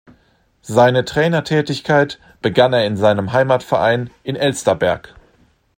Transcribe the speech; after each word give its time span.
Seine 0.63 1.05
Trainertätigkeit 1.05 2.19
begann 2.41 2.73
er 2.73 2.87
in 2.87 2.97
seinem 2.97 3.33
Heimatverein 3.33 4.09
in 4.23 4.35
Elsterberg. 4.35 5.13